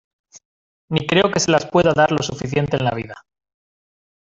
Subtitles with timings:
[0.89, 3.23] ni creo que se las pueda dar lo suficiente en la vida.